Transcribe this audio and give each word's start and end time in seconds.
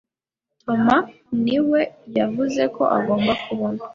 Toma 0.63 0.97
niwe 1.43 1.81
yavuzeko 2.17 2.81
agomba 2.97 3.31
kubona 3.43 3.81